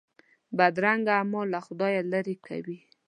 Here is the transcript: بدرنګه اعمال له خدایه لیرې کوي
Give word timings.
بدرنګه 0.57 1.11
اعمال 1.19 1.47
له 1.53 1.59
خدایه 1.67 2.01
لیرې 2.11 2.35
کوي 2.47 2.79